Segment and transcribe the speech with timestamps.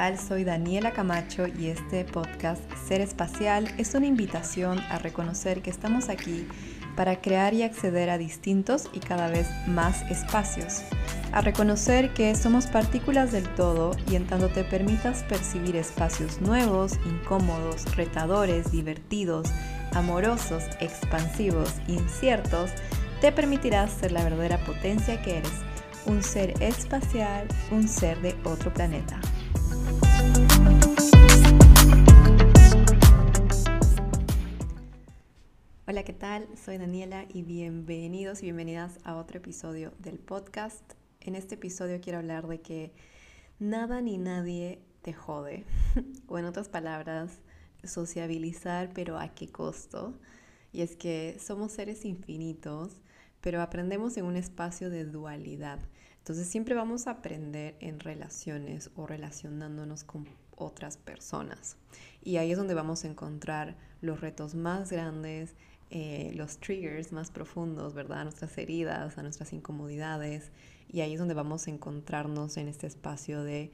[0.00, 6.08] Soy Daniela Camacho y este podcast Ser Espacial es una invitación a reconocer que estamos
[6.08, 6.48] aquí
[6.96, 10.80] para crear y acceder a distintos y cada vez más espacios,
[11.32, 16.98] a reconocer que somos partículas del todo y en tanto te permitas percibir espacios nuevos,
[17.04, 19.50] incómodos, retadores, divertidos,
[19.92, 22.70] amorosos, expansivos, inciertos,
[23.20, 25.52] te permitirás ser la verdadera potencia que eres,
[26.06, 29.20] un ser espacial, un ser de otro planeta.
[35.90, 36.46] Hola, ¿qué tal?
[36.56, 40.92] Soy Daniela y bienvenidos y bienvenidas a otro episodio del podcast.
[41.20, 42.92] En este episodio quiero hablar de que
[43.58, 45.64] nada ni nadie te jode.
[46.28, 47.40] o en otras palabras,
[47.82, 50.14] sociabilizar, pero ¿a qué costo?
[50.72, 53.02] Y es que somos seres infinitos,
[53.40, 55.80] pero aprendemos en un espacio de dualidad.
[56.20, 61.76] Entonces siempre vamos a aprender en relaciones o relacionándonos con otras personas.
[62.22, 65.54] Y ahí es donde vamos a encontrar los retos más grandes,
[65.90, 68.20] eh, los triggers más profundos, ¿verdad?
[68.20, 70.52] A nuestras heridas, a nuestras incomodidades.
[70.88, 73.72] Y ahí es donde vamos a encontrarnos en este espacio de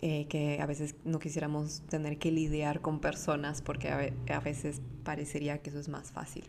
[0.00, 5.62] eh, que a veces no quisiéramos tener que lidiar con personas porque a veces parecería
[5.62, 6.44] que eso es más fácil.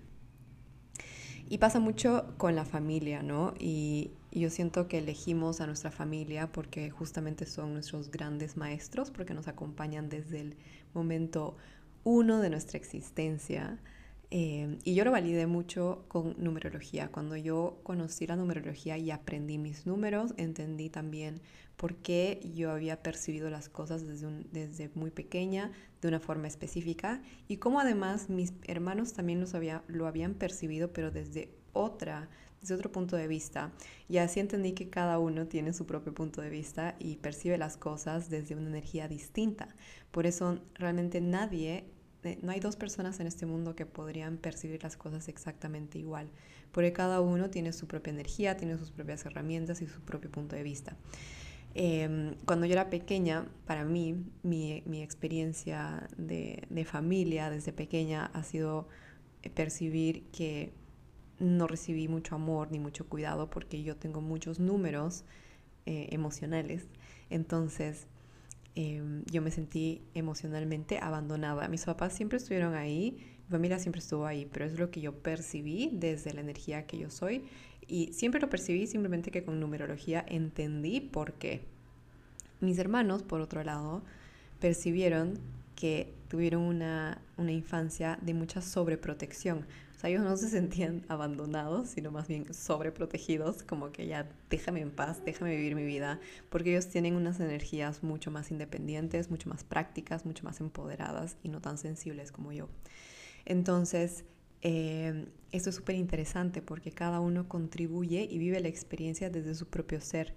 [1.48, 3.54] Y pasa mucho con la familia, ¿no?
[3.60, 9.34] Y, yo siento que elegimos a nuestra familia porque justamente son nuestros grandes maestros, porque
[9.34, 10.58] nos acompañan desde el
[10.94, 11.58] momento
[12.04, 13.80] uno de nuestra existencia.
[14.34, 17.10] Eh, y yo lo validé mucho con numerología.
[17.10, 21.42] Cuando yo conocí la numerología y aprendí mis números, entendí también
[21.76, 27.22] por qué yo había percibido las cosas desde, desde muy pequeña, de una forma específica,
[27.48, 32.30] y cómo además mis hermanos también los había, lo habían percibido, pero desde otra,
[32.62, 33.72] desde otro punto de vista.
[34.08, 37.76] Y así entendí que cada uno tiene su propio punto de vista y percibe las
[37.76, 39.68] cosas desde una energía distinta.
[40.12, 41.86] Por eso realmente nadie,
[42.24, 46.30] eh, no hay dos personas en este mundo que podrían percibir las cosas exactamente igual,
[46.72, 50.56] porque cada uno tiene su propia energía, tiene sus propias herramientas y su propio punto
[50.56, 50.96] de vista.
[51.74, 58.26] Em, cuando yo era pequeña, para mí, mi, mi experiencia de, de, familia desde pequeña
[58.26, 58.90] ha sido
[59.42, 60.74] eh, percibir que
[61.42, 65.26] no recibí mucho amor ni mucho cuidado porque yo tengo muchos números
[65.86, 66.88] eh, emocionales.
[67.30, 68.08] Entonces,
[68.76, 71.68] em, yo me sentí emocionalmente abandonada.
[71.68, 75.14] Mis papás siempre estuvieron ahí, mi familia siempre estuvo ahí, pero es lo que yo
[75.14, 77.44] percibí desde la energía que yo soy
[77.88, 81.66] y siempre lo percibí simplemente que con numerología entendí por qué.
[82.60, 84.04] Mis hermanos, por otro lado,
[84.60, 85.40] percibieron
[85.76, 89.66] que tuvieron una, una infancia de mucha sobreprotección.
[90.02, 94.90] Sea, ellos no se sentían abandonados, sino más bien sobreprotegidos, como que ya déjame en
[94.90, 96.20] paz, déjame vivir mi vida,
[96.50, 101.50] porque ellos tienen unas energías mucho más independientes, mucho más prácticas, mucho más empoderadas y
[101.50, 102.68] no tan sensibles como yo.
[103.46, 104.26] Entonces,
[104.64, 109.68] eh, esto es súper interesante porque cada uno contribuye y vive la experiencia desde su
[109.68, 110.34] propio ser.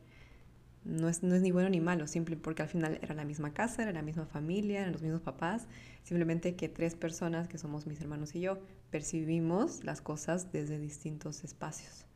[0.85, 3.55] No es, no es ni bueno ni malo, simple porque al final era la misma
[3.55, 5.67] casa, era la misma familia, eran los mismos papás,
[6.03, 8.59] simplemente que tres personas, que somos mis hermanos y yo,
[8.91, 12.07] percibimos las cosas desde distintos espacios.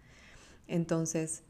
[0.67, 1.45] Entonces,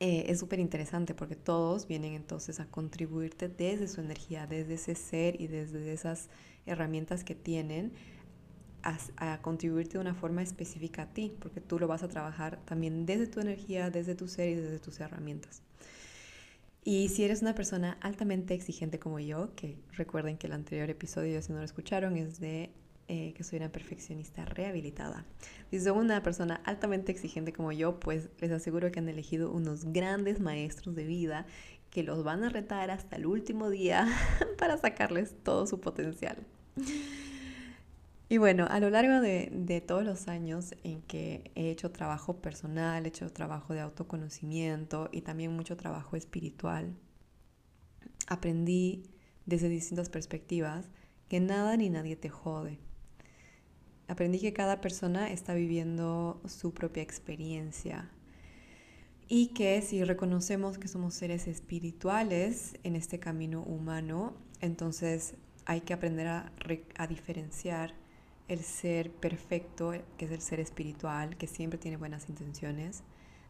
[0.00, 4.94] eh, es súper interesante porque todos vienen entonces a contribuirte desde su energía, desde ese
[4.94, 6.28] ser y desde esas
[6.66, 7.92] herramientas que tienen
[9.16, 13.06] a, contribuirte de una forma específica a ti, porque tú lo vas a trabajar también
[13.06, 15.62] desde tu energía, desde tu ser y desde tus herramientas.
[16.84, 21.40] Y si eres una persona altamente exigente como yo, que recuerden que el anterior episodio,
[21.40, 22.70] si no lo escucharon, es de
[23.08, 25.24] eh, que soy una perfeccionista rehabilitada.
[25.70, 29.84] Si son una persona altamente exigente como yo, pues les aseguro que han elegido unos
[29.92, 31.46] grandes maestros de vida
[31.90, 34.06] que los van a retar hasta el último día
[34.58, 36.36] para sacarles todo su potencial.
[38.28, 43.04] Y bueno, a lo largo de, todos los años en que he hecho trabajo personal,
[43.04, 46.94] he hecho trabajo de autoconocimiento y también mucho trabajo espiritual,
[48.26, 49.04] aprendí
[49.44, 50.88] desde distintas perspectivas
[51.28, 52.78] que nada ni nadie te jode.
[54.08, 58.10] Aprendí que cada persona está viviendo su propia experiencia
[59.28, 65.34] y que si reconocemos que somos seres espirituales en este camino humano, entonces
[65.66, 66.52] hay que aprender a,
[66.96, 68.03] a diferenciar
[68.48, 73.02] el ser perfecto, que es el ser espiritual, que siempre tiene buenas intenciones,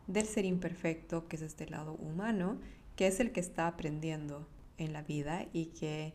[0.07, 2.59] del ser imperfecto, que es este lado humano,
[2.97, 4.47] que es el que está aprendiendo
[4.79, 6.15] en la vida y que,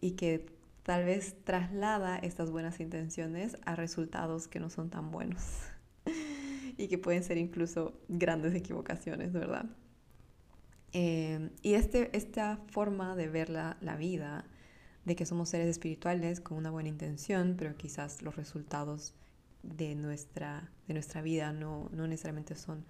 [0.00, 0.46] y que
[0.82, 5.42] tal vez traslada estas buenas intenciones a resultados que no son tan buenos
[6.76, 9.66] y que pueden ser incluso grandes equivocaciones, ¿verdad?
[10.92, 14.46] Eh, y este, esta forma de ver la, la, vida,
[15.06, 19.14] de que somos seres espirituales con una buena intención, pero quizás los resultados
[19.62, 22.84] de nuestra, de nuestra vida no, no necesariamente son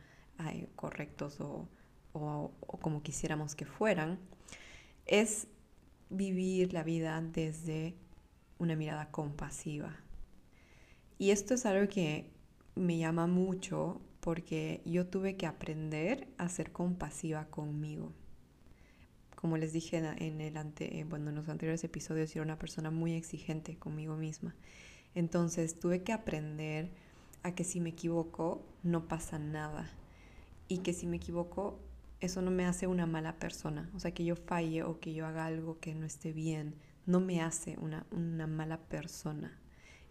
[0.74, 1.68] correctos o,
[2.12, 4.18] o, o como quisiéramos que fueran,
[5.06, 5.46] es
[6.10, 7.94] vivir la vida desde
[8.58, 9.96] una mirada compasiva.
[11.18, 12.30] Y esto es algo que
[12.74, 18.12] me llama mucho porque yo tuve que aprender a ser compasiva conmigo.
[19.36, 24.56] Como les dije en, en los anteriores episodios, era una persona muy exigente conmigo misma.
[25.14, 26.90] Entonces tuve que aprender
[27.44, 29.88] a que si me equivoco no pasa nada
[30.66, 31.78] y que si me equivoco
[32.20, 33.90] eso no me hace una mala persona.
[33.94, 36.74] O sea, que yo falle o que yo haga algo que no esté bien,
[37.04, 39.58] no me hace una, una mala persona.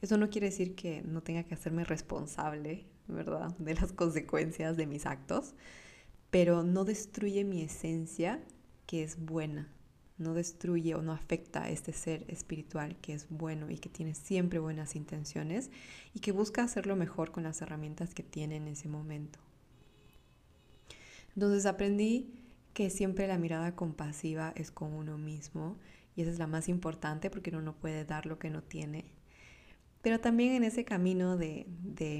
[0.01, 4.85] Eso no quiere decir que no tenga que hacerme responsable, ¿verdad?, de las consecuencias de
[4.87, 5.55] mis actos,
[6.29, 8.41] pero no destruye mi esencia
[8.85, 9.69] que es buena.
[10.17, 14.15] No destruye o no afecta a este ser espiritual que es bueno y que tiene
[14.15, 15.71] siempre buenas intenciones
[16.13, 19.39] y que busca hacerlo mejor con las herramientas que tiene en ese momento.
[21.35, 22.33] Entonces aprendí
[22.73, 25.77] que siempre la mirada compasiva es con uno mismo
[26.15, 29.05] y esa es la más importante porque uno no puede dar lo que no tiene.
[30.01, 31.65] Pero también en ese camino de,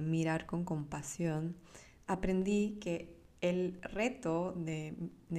[0.04, 1.56] mirar con compasión,
[2.08, 3.15] aprendí que
[3.50, 4.96] el reto de,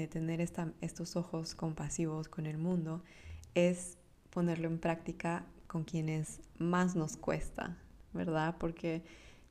[0.09, 3.03] tener estos ojos compasivos con el mundo
[3.55, 3.99] es
[4.31, 7.77] ponerlo en práctica con quienes más nos cuesta,
[8.13, 8.57] ¿verdad?
[8.59, 9.03] Porque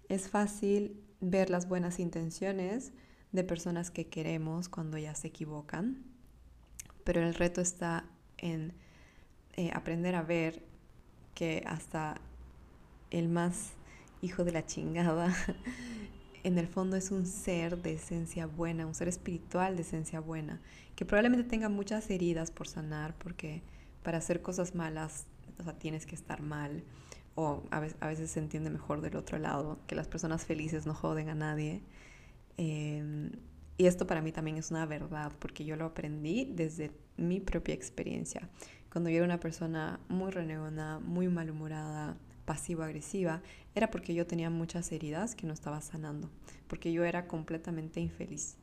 [0.08, 2.94] es fácil ver las buenas intenciones,
[3.34, 6.06] de personas que queremos cuando ya se equivocan,
[7.04, 8.06] pero el reto está
[8.38, 8.74] en
[9.58, 10.64] eh, aprender a ver
[11.34, 12.16] que hasta
[13.12, 13.74] el más
[14.22, 15.36] hijo de la chingada,
[16.46, 20.62] en el fondo es un ser de esencia buena, un ser espiritual de esencia buena,
[20.96, 23.64] que probablemente tenga muchas heridas por sanar, porque
[24.04, 25.26] para hacer cosas malas,
[25.58, 26.84] o sea, tienes que estar mal,
[27.34, 31.30] o a veces, se entiende mejor del otro lado, que las personas felices no joden
[31.30, 31.82] a nadie.
[32.58, 33.32] Em,
[33.78, 37.74] y esto para mí también es una verdad, porque yo lo aprendí desde mi propia
[37.74, 38.48] experiencia.
[38.92, 42.16] Cuando yo era una persona muy renegona, muy malhumorada,
[42.46, 43.42] pasivo-agresiva,
[43.74, 46.30] era porque yo tenía muchas heridas que no estaba sanando,
[46.68, 48.58] porque yo era completamente infeliz.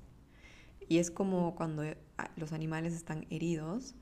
[0.88, 1.82] Y es como cuando
[2.18, 3.94] ah, los animales están heridos,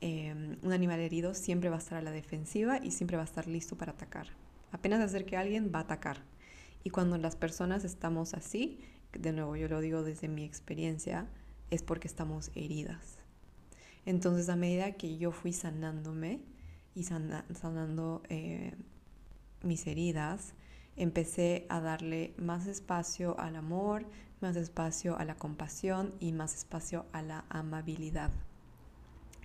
[0.00, 3.26] em, un animal herido siempre va a estar a la defensiva y siempre va a
[3.26, 4.28] estar listo para atacar.
[4.70, 6.22] Apenas se acerque a alguien, va a atacar.
[6.84, 8.80] Y cuando las personas estamos así,
[9.12, 11.28] de nuevo yo lo digo desde mi experiencia,
[11.70, 13.18] es porque estamos heridas.
[14.04, 16.40] Entonces a medida que yo fui sanándome
[16.94, 18.74] y sanando eh,
[19.62, 20.54] mis heridas,
[20.96, 24.06] empecé a darle más espacio al amor,
[24.40, 28.30] más espacio a la compasión y más espacio a la amabilidad.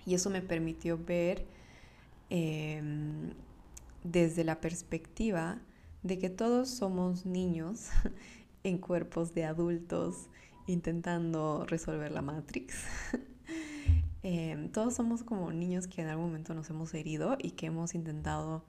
[0.04, 1.46] Y eso me permitió ver
[2.30, 3.32] em,
[4.04, 5.58] desde la perspectiva
[6.02, 7.88] de que todos somos niños
[8.64, 10.28] en cuerpos de adultos
[10.66, 12.84] intentando resolver la Matrix.
[14.24, 17.94] Em, todos somos como niños que en algún momento nos hemos herido y que hemos
[17.94, 18.64] intentado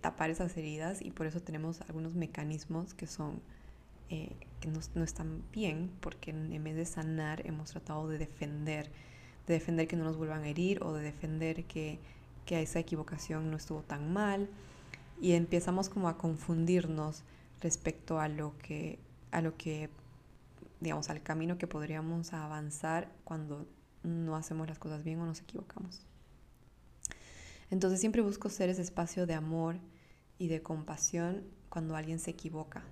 [0.00, 3.40] tapar esas heridas y por eso tenemos algunos mecanismos que son
[4.08, 8.90] eh, que no, no, están bien porque en vez de sanar hemos tratado de defender,
[9.46, 11.98] de defender que no nos vuelvan a herir o de defender que,
[12.46, 14.48] que esa equivocación no estuvo tan mal
[15.20, 17.22] y empezamos como a confundirnos
[17.60, 18.98] respecto a lo que
[19.30, 19.88] a lo que,
[20.80, 23.66] digamos, al camino que podríamos avanzar cuando
[24.02, 26.04] no hacemos las cosas bien o nos equivocamos.
[27.72, 29.76] Entonces siempre busco ser ese espacio de amor
[30.38, 32.84] y de compasión cuando alguien se equivoca.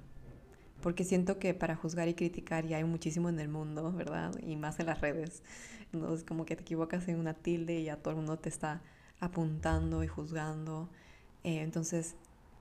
[0.82, 4.32] Porque siento que para juzgar y criticar ya hay muchísimo en el mundo, ¿verdad?
[4.40, 5.42] Y más en las redes.
[5.92, 8.80] Entonces como que te equivocas en una tilde y ya todo el mundo te está
[9.20, 10.88] apuntando y juzgando.
[11.44, 12.16] Eh, entonces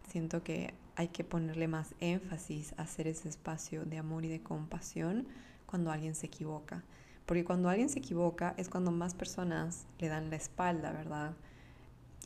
[0.09, 4.43] siento que hay que ponerle más énfasis a hacer ese espacio de amor y de
[4.43, 5.25] compasión
[5.65, 6.83] cuando alguien se equivoca.
[7.25, 11.37] Porque cuando alguien se equivoca es cuando más personas le dan la espalda, ¿verdad?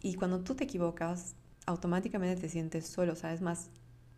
[0.02, 1.36] Y cuando tú te equivocas,
[1.66, 3.42] automáticamente te sientes solo, ¿sabes?
[3.42, 3.70] Más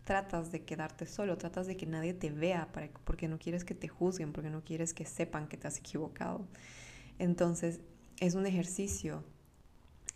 [0.04, 2.68] tratas de quedarte solo, tratas de que nadie te vea
[3.04, 6.46] porque no quieres que te juzguen, porque no quieres que sepan que te has equivocado.
[7.18, 7.80] Entonces,
[8.20, 9.24] es un ejercicio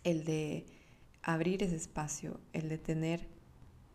[0.03, 0.65] el de
[1.21, 3.27] abrir ese espacio, el de tener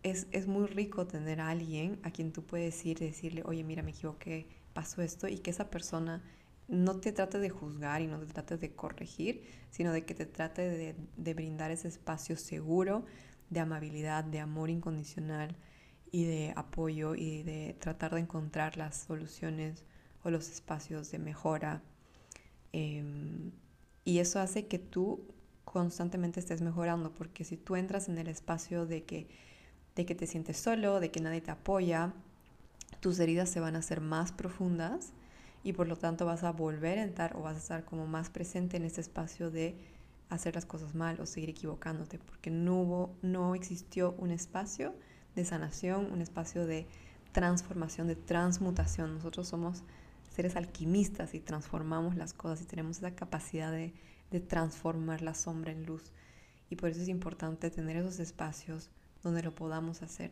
[0.02, 3.82] es, muy rico tener a alguien a quien tú puedes ir y decirle, oye, mira,
[3.82, 6.22] me equivoqué, pasó esto, y que esa persona
[6.68, 10.26] no te trate de juzgar y no te trate de corregir, sino de que te
[10.26, 13.04] trate de, de brindar ese espacio seguro
[13.50, 15.56] de amabilidad, de amor incondicional
[16.10, 19.84] y de apoyo y de tratar de encontrar las soluciones
[20.22, 21.82] o los espacios de mejora.
[22.72, 23.52] Em,
[24.04, 25.26] y eso hace que tú
[25.64, 29.28] constantemente estés mejorando, porque si tú entras en el espacio de que,
[29.94, 32.14] de que te sientes solo, de que nadie te apoya,
[33.00, 35.12] tus heridas se van a hacer más profundas
[35.66, 38.30] y por lo tanto vas a volver a entrar o vas a estar como más
[38.30, 39.76] presente en ese espacio de
[40.28, 44.94] hacer las cosas mal o seguir equivocándote, porque no hubo, no existió un espacio
[45.34, 46.86] de sanación, un espacio de
[47.32, 49.14] transformación, de transmutación.
[49.14, 49.82] Nosotros somos
[50.30, 53.92] seres alquimistas y transformamos las cosas y tenemos esa capacidad de,
[54.30, 56.12] de transformar la sombra en luz.
[56.70, 58.88] Y por eso es importante tener esos espacios
[59.24, 60.30] donde lo podamos hacer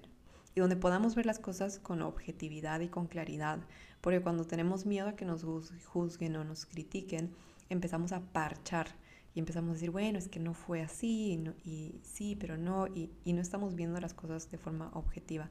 [0.54, 3.58] y donde podamos ver las cosas con objetividad y con claridad.
[4.00, 5.44] Porque cuando tenemos miedo a que nos
[5.86, 7.32] juzguen o nos critiquen,
[7.70, 8.88] empezamos a parchar
[9.34, 13.10] y empezamos a decir, bueno, es que no fue así, y, sí, pero no, y,
[13.24, 15.50] y, no estamos viendo las cosas de forma objetiva.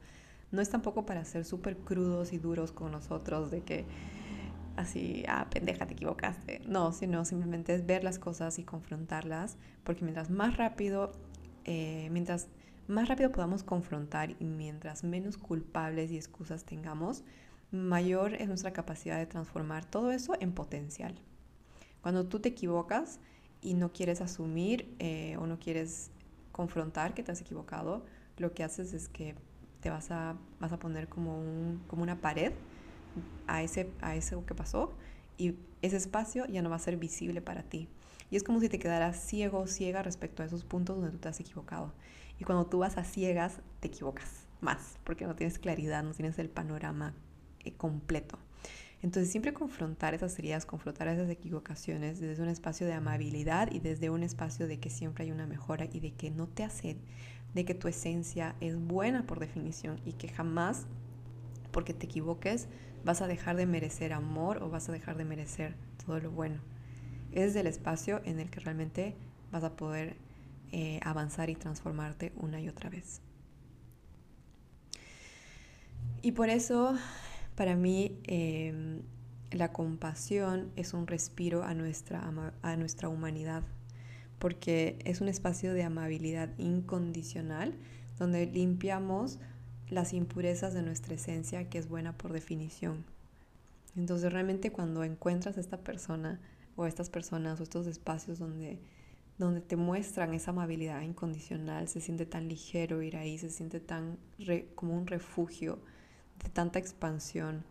[0.51, 3.86] No es tampoco para ser súper crudos y duros con nosotros, de que
[4.77, 6.62] así, ah, pendeja, te equivocaste.
[6.65, 11.12] No, sino simplemente es ver las cosas y confrontarlas, porque mientras más rápido,
[11.65, 12.48] eh, mientras
[12.88, 17.24] más rápido podamos confrontar y mientras menos culpables y excusas tengamos,
[17.72, 21.16] mayor es nuestra capacidad de transformar todo eso en potencial.
[22.02, 23.20] Cuando tú te equivocas
[23.62, 26.12] y no quieres asumir eh, o no quieres
[26.52, 28.06] confrontar que te has equivocado,
[28.38, 29.36] lo que haces es que
[29.80, 32.54] te vas a, vas a poner como, un, como una pared
[33.48, 34.94] a ese, a eso que pasó
[35.38, 37.88] y ese espacio ya no va a ser visible para ti.
[38.30, 41.18] Y es como si te quedaras ciego o ciega respecto a esos puntos donde tú
[41.18, 41.94] te has equivocado.
[42.40, 46.40] Y cuando tú vas a ciegas, te equivocas más, porque no tienes claridad, no tienes
[46.40, 47.13] el panorama
[47.63, 48.38] eh, completo.
[49.04, 54.10] Entonces siempre confrontar esas heridas, confrontar esas equivocaciones desde un espacio de amabilidad y desde
[54.10, 56.96] un espacio de que siempre hay una mejora y de que no te hace,
[57.54, 60.88] de que tu esencia es buena por definición y que jamás,
[61.72, 62.70] porque te equivoques,
[63.04, 65.75] vas a dejar de merecer amor o vas a dejar de merecer
[66.06, 66.62] todo lo bueno.
[67.34, 69.16] Es el espacio en el que realmente
[69.52, 70.16] vas a poder
[70.75, 73.22] eh, avanzar y transformarte una y otra vez.
[76.24, 76.98] Y por eso,
[77.56, 79.03] para mí, em,
[79.51, 82.27] la compasión es un respiro a nuestra,
[82.63, 83.62] a nuestra humanidad,
[84.39, 87.75] porque es un espacio de amabilidad incondicional
[88.18, 89.38] donde limpiamos
[89.92, 93.06] las impurezas de nuestra esencia, que es buena por definición.
[93.96, 96.39] Entonces realmente cuando encuentras a esta persona
[96.75, 98.80] o estas personas o estos espacios donde
[99.38, 104.18] donde te muestran esa amabilidad incondicional, se siente tan ligero ir ahí, se siente tan
[104.75, 105.80] como un refugio
[106.44, 107.63] de tanta expansión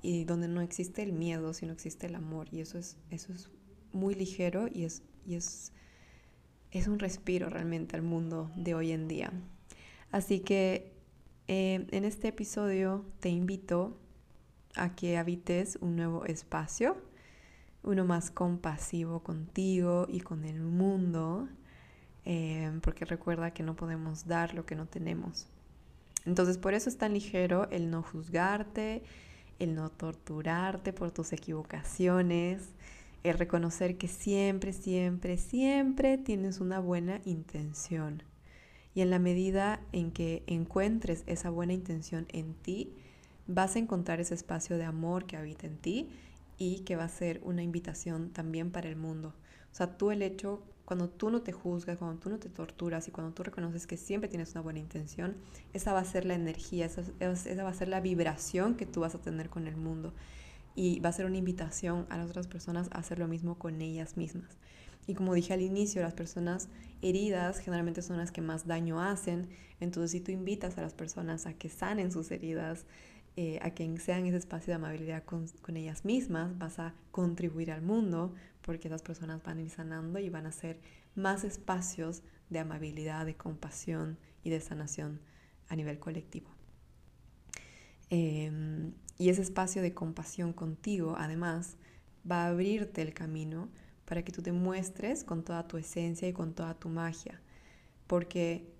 [0.00, 3.50] y donde no existe el miedo, sino existe el amor y eso es, eso es
[3.92, 5.72] muy ligero y es, y es,
[6.70, 9.32] es un respiro realmente al mundo de hoy en día.
[10.10, 10.92] Así que
[11.48, 13.98] eh, en este episodio te invito
[14.74, 16.96] a que habites un nuevo espacio
[17.82, 21.48] uno más compasivo contigo y con el mundo,
[22.24, 25.46] eh, porque recuerda que no podemos dar lo que no tenemos.
[26.24, 29.02] Entonces por eso es tan ligero el no juzgarte,
[29.58, 32.62] el no torturarte por tus equivocaciones,
[33.24, 38.22] el reconocer que siempre, siempre, siempre tienes una buena intención.
[38.94, 42.94] Y en la medida en que encuentres esa buena intención en ti,
[43.46, 46.10] vas a encontrar ese espacio de amor que habita en ti
[46.62, 49.34] y que va a ser una invitación también para el mundo.
[49.72, 53.08] O sea, tú el hecho, cuando tú no te juzgas, cuando tú no te torturas
[53.08, 55.34] y cuando tú reconoces que siempre tienes una buena intención,
[55.72, 57.02] esa va a ser la energía, esa,
[57.64, 60.14] va a ser la vibración que tú vas a tener con el mundo.
[60.76, 63.82] Y va a ser una invitación a las otras personas a hacer lo mismo con
[63.82, 64.56] ellas mismas.
[65.08, 66.68] Y como dije al inicio, las personas
[67.02, 69.48] heridas generalmente son las que más daño hacen.
[69.80, 72.86] Entonces, si tú invitas a las personas a que sanen sus heridas,
[73.34, 77.80] eh, a quien sean ese espacio de amabilidad con, ellas mismas, vas a contribuir al
[77.80, 80.80] mundo porque esas personas van a ir sanando y van a ser
[81.14, 85.20] más espacios de amabilidad, de compasión y de sanación
[85.68, 86.50] a nivel colectivo.
[88.10, 91.78] Em, y ese espacio de compasión contigo, además,
[92.30, 93.70] va a abrirte el camino
[94.04, 97.40] para que tú te muestres con toda tu esencia y con toda tu magia.
[98.06, 98.70] Porque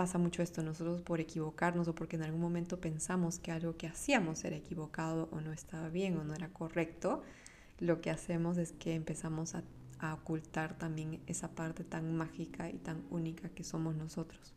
[0.00, 3.86] pasa mucho esto, nosotros por equivocarnos o porque en algún momento pensamos que algo que
[3.86, 7.22] hacíamos era equivocado o no estaba bien o no era correcto,
[7.80, 9.62] lo que hacemos es que empezamos a,
[10.14, 14.54] ocultar también esa parte tan mágica y tan única que somos nosotros.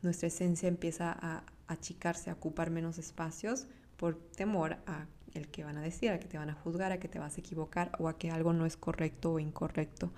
[0.00, 3.66] Nuestra esencia empieza a achicarse, a ocupar menos espacios
[3.98, 6.98] por temor a el que van a decir, a que te van a juzgar, a
[6.98, 10.10] que te vas a equivocar o a que algo no es correcto o incorrecto.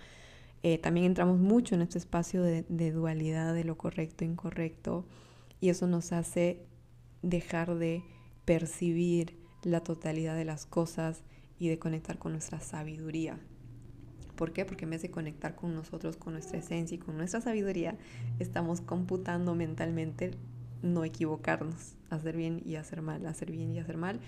[0.67, 5.05] Eh, también entramos mucho en este espacio de, dualidad de lo correcto e incorrecto
[5.61, 6.65] y eso nos hace
[7.21, 8.03] dejar de
[8.47, 11.23] percibir la totalidad de las cosas
[11.59, 13.39] y de conectar con nuestra sabiduría.
[14.37, 14.65] ¿Por qué?
[14.65, 17.99] Porque en vez de conectar con nosotros, con nuestra esencia y con nuestra sabiduría,
[18.39, 20.31] estamos computando mentalmente
[20.83, 24.19] no equivocarnos, hacer bien y hacer mal, hacer bien y hacer mal.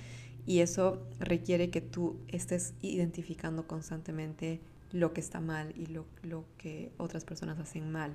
[0.44, 4.60] Y eso requiere que tú estés identificando constantemente
[4.92, 8.12] lo que está mal y lo, lo que otras personas hacen mal.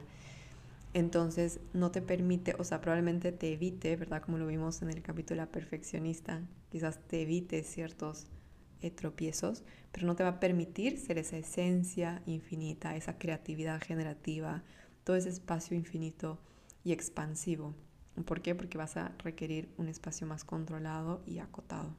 [0.93, 4.21] Entonces no te permite, o sea, probablemente te evite, ¿verdad?
[4.21, 8.27] Como lo vimos en el capítulo la perfeccionista, quizás te evite ciertos
[8.81, 14.63] eh, tropiezos, pero no te va a permitir ser esa esencia infinita, esa creatividad generativa,
[15.03, 16.39] todo ese espacio infinito
[16.83, 17.73] y expansivo.
[18.25, 18.53] ¿Por qué?
[18.53, 21.95] Porque vas a requerir un espacio más controlado y acotado.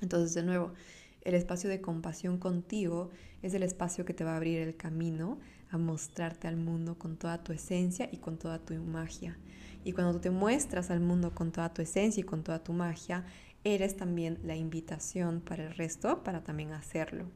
[0.00, 0.72] Entonces, de nuevo,
[1.22, 3.10] el espacio de compasión contigo
[3.42, 5.38] es el espacio que te va a abrir el camino
[5.70, 9.36] a mostrarte al mundo con toda tu esencia y con toda tu magia.
[9.84, 12.72] Y cuando tú te muestras al mundo con toda tu esencia y con toda tu
[12.72, 13.24] magia,
[13.64, 17.26] eres también la invitación para el resto para también hacerlo.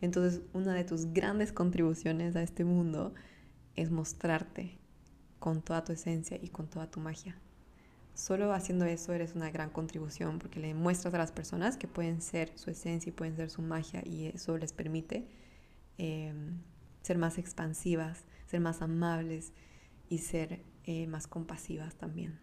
[0.00, 3.14] Entonces, una de tus grandes contribuciones a este mundo
[3.76, 4.78] es mostrarte
[5.38, 7.38] con toda tu esencia y con toda tu magia.
[8.14, 12.20] Solo haciendo eso eres una gran contribución porque le muestras a las personas que pueden
[12.20, 15.26] ser su esencia y pueden ser su magia y eso les permite
[15.98, 16.58] em,
[17.02, 19.52] ser más expansivas, ser más amables
[20.08, 22.38] y ser eh, más compasivas también.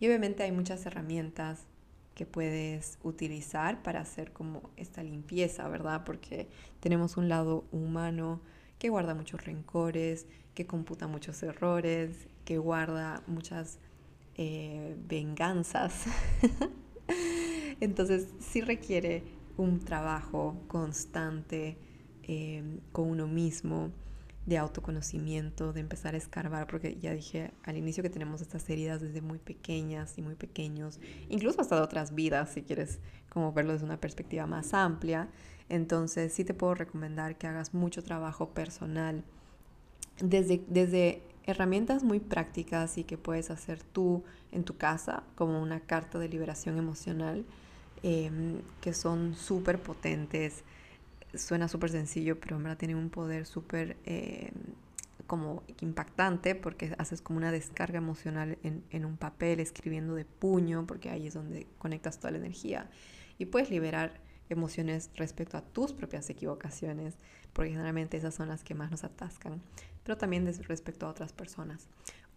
[0.00, 1.66] Y obviamente hay muchas herramientas
[2.14, 6.04] que puedes utilizar para hacer como esta limpieza, ¿verdad?
[6.04, 6.48] Porque
[6.80, 8.40] tenemos un lado humano
[8.78, 13.78] que guarda muchos rencores, que computa muchos errores, que guarda muchas
[14.36, 16.04] eh, venganzas.
[17.80, 19.22] Entonces sí requiere
[19.56, 21.76] un trabajo constante
[22.22, 23.90] eh, con uno mismo,
[24.46, 29.00] de autoconocimiento, de empezar a escarbar, porque ya dije al inicio que tenemos estas heridas
[29.00, 32.98] desde muy pequeñas y muy pequeños, incluso hasta de otras vidas, si quieres
[33.30, 35.28] como verlo desde una perspectiva más amplia.
[35.68, 39.24] Entonces sí te puedo recomendar que hagas mucho trabajo personal,
[40.20, 45.80] desde, desde herramientas muy prácticas y que puedes hacer tú en tu casa, como una
[45.80, 47.44] carta de liberación emocional,
[48.02, 50.64] em, que son súper potentes
[51.36, 54.52] suena súper sencillo, pero en verdad tiene un poder súper eh,
[55.26, 60.86] como impactante porque haces como una descarga emocional en, en, un papel, escribiendo de puño,
[60.86, 62.90] porque ahí es donde conectas toda la energía.
[63.38, 67.16] Y puedes liberar emociones respecto a tus propias equivocaciones,
[67.52, 69.62] porque generalmente esas son las que más nos atascan,
[70.02, 71.88] pero también respecto a otras personas.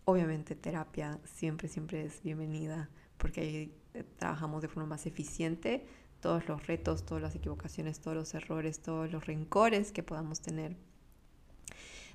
[0.06, 5.86] Obviamente terapia siempre, siempre es bienvenida, porque ahí eh, trabajamos de forma más eficiente
[6.20, 10.76] todos los retos, todas las equivocaciones, todos los errores, todos los rencores que podamos tener.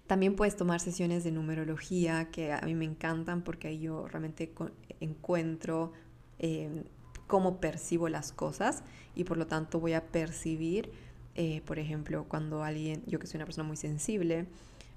[0.06, 4.52] También puedes tomar sesiones de numerología que a mí me encantan porque ahí yo realmente
[5.00, 5.92] encuentro
[6.38, 6.84] em,
[7.26, 8.82] cómo percibo las cosas
[9.14, 10.90] y por lo tanto voy a percibir,
[11.34, 14.46] eh, por ejemplo, cuando alguien, yo que soy una persona muy sensible,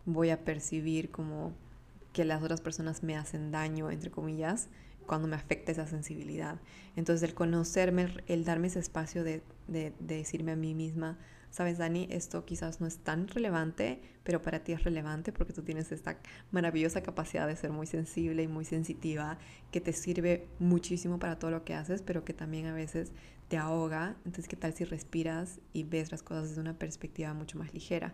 [0.06, 1.54] voy a percibir como
[2.12, 4.70] que las otras personas me hacen daño, entre comillas,
[5.06, 6.60] cuando me afecta esa sensibilidad.
[6.96, 11.18] Entonces el conocerme, el darme ese espacio de, de, decirme a mí misma,
[11.50, 15.62] sabes Dani, esto quizás no es tan relevante, pero para ti es relevante porque tú
[15.62, 16.18] tienes esta
[16.52, 19.38] maravillosa capacidad de ser muy sensible y muy sensitiva,
[19.72, 23.12] que te sirve muchísimo para todo lo que haces, pero que también a veces
[23.48, 24.16] te ahoga.
[24.26, 28.14] Entonces, ¿qué tal si respiras y ves las cosas desde una perspectiva mucho más ligera?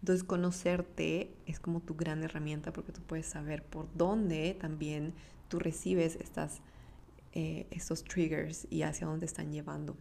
[0.00, 5.14] Entonces, conocerte es como tu gran herramienta porque tú puedes saber por dónde también
[5.48, 6.62] tú recibes estas,
[7.32, 9.96] eh, estos triggers y hacia dónde están llevando.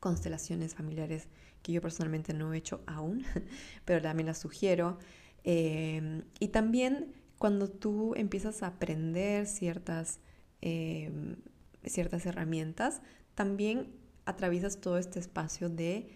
[0.00, 1.28] Constelaciones familiares
[1.62, 3.24] que yo personalmente no he hecho aún,
[3.84, 4.98] pero también las sugiero.
[5.44, 10.20] Em, y también cuando tú empiezas a aprender ciertas,
[10.62, 11.36] em,
[11.84, 13.02] ciertas herramientas,
[13.34, 13.92] también
[14.24, 16.08] atraviesas todo este espacio de,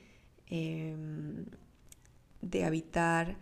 [0.47, 1.47] em,
[2.41, 3.37] de habitar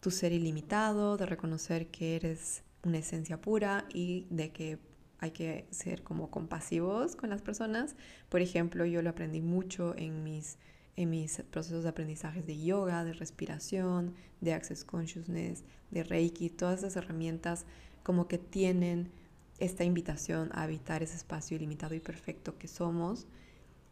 [0.00, 4.78] tu ser ilimitado, de reconocer que eres una esencia pura y de que
[5.18, 7.94] hay que ser como compasivos con las personas.
[8.28, 10.58] Por ejemplo, yo lo aprendí mucho en mis,
[10.96, 16.80] en mis procesos de aprendizajes de yoga, de respiración, de access consciousness, de reiki, todas
[16.80, 17.66] esas herramientas
[18.02, 19.12] como que tienen
[19.60, 23.28] esta invitación a habitar ese espacio ilimitado y perfecto que somos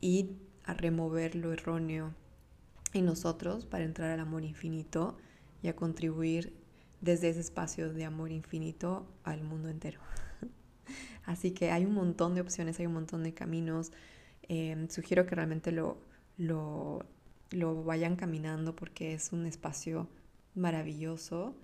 [0.00, 0.30] y
[0.64, 2.12] a remover lo erróneo
[2.92, 5.16] en nosotros para entrar al amor infinito
[5.62, 6.52] y a contribuir
[7.00, 10.00] desde ese espacio de amor infinito al mundo entero.
[11.24, 13.92] Así que hay un montón de opciones, hay un montón de caminos.
[14.42, 15.98] Em, sugiero que realmente lo,
[16.36, 17.04] lo,
[17.50, 20.08] lo, vayan caminando porque es un espacio
[20.54, 21.54] maravilloso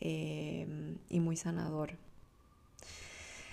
[0.00, 1.92] em, y muy sanador.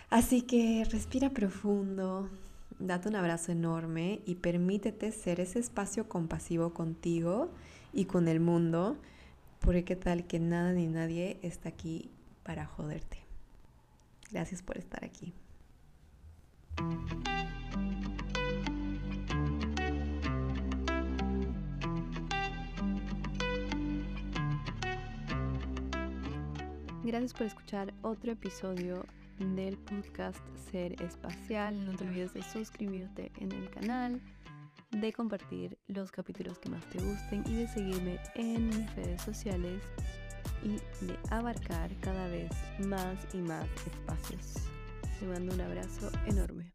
[0.10, 2.30] Así que respira profundo,
[2.84, 7.50] date un abrazo enorme y permítete ser ese espacio compasivo contigo
[7.94, 8.98] y con el mundo,
[9.60, 12.12] porque tal que nada ni nadie está aquí
[12.44, 13.20] para joderte.
[14.32, 15.34] Gracias por estar aquí.
[27.06, 29.06] Gracias por escuchar otro episodio
[29.40, 30.40] del podcast
[30.72, 31.86] Ser Espacial.
[31.86, 34.22] No te olvides de suscribirte en el canal,
[34.92, 39.82] de compartir los capítulos que más te gusten y de seguirme en mis redes sociales
[40.64, 44.56] y de abarcar cada vez más y más espacios.
[45.20, 46.73] Te mando un abrazo enorme.